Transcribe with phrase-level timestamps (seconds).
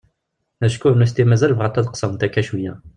[0.65, 2.77] Acku nutenti mazal bɣant ad qesrent akka cwiay.